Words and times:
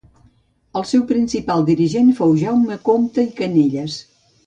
El 0.79 0.85
seu 0.91 1.03
principal 1.11 1.67
dirigent 1.69 2.11
fou 2.23 2.35
Jaume 2.45 2.81
Compte 2.91 3.27
i 3.31 3.35
Canelles. 3.43 4.05